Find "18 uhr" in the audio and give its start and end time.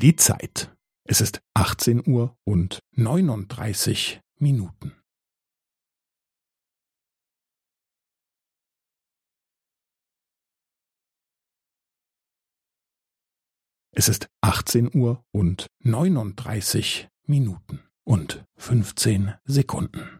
1.52-2.34, 14.40-15.22